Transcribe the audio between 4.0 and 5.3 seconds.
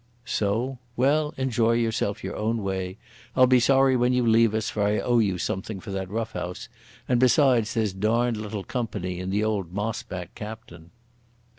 you leave us, for I owe